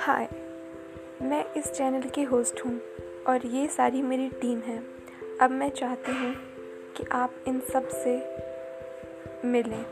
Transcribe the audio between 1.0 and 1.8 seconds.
मैं इस